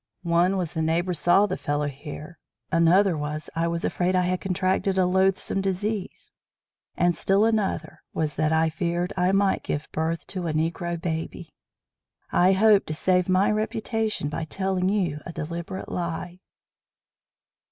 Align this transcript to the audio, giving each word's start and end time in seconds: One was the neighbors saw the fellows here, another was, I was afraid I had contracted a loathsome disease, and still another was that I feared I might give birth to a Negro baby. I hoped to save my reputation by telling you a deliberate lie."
One 0.23 0.57
was 0.57 0.73
the 0.73 0.81
neighbors 0.81 1.19
saw 1.19 1.45
the 1.45 1.57
fellows 1.57 1.91
here, 1.91 2.39
another 2.71 3.15
was, 3.15 3.51
I 3.55 3.67
was 3.67 3.85
afraid 3.85 4.15
I 4.15 4.23
had 4.23 4.41
contracted 4.41 4.97
a 4.97 5.05
loathsome 5.05 5.61
disease, 5.61 6.31
and 6.97 7.15
still 7.15 7.45
another 7.45 8.01
was 8.11 8.33
that 8.33 8.51
I 8.51 8.71
feared 8.71 9.13
I 9.15 9.31
might 9.31 9.61
give 9.61 9.87
birth 9.91 10.25
to 10.33 10.47
a 10.47 10.53
Negro 10.53 10.99
baby. 10.99 11.53
I 12.31 12.53
hoped 12.53 12.87
to 12.87 12.95
save 12.95 13.29
my 13.29 13.51
reputation 13.51 14.27
by 14.27 14.45
telling 14.45 14.89
you 14.89 15.19
a 15.27 15.31
deliberate 15.31 15.89
lie." 15.89 16.39